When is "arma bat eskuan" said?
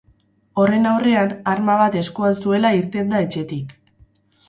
1.53-2.43